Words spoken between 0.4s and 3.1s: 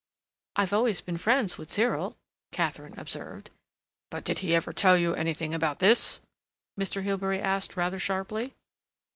"I've always been friends with Cyril," Katharine